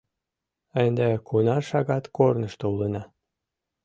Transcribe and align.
Ынде 0.85 1.09
кунар 1.27 1.63
шагат 1.69 2.05
корнышто 2.15 2.65
улына. 2.73 3.03